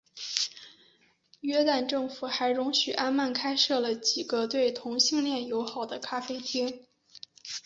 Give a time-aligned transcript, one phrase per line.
[1.41, 6.87] 约旦政府还容许安曼开设了几个对同性恋友好的咖啡厅。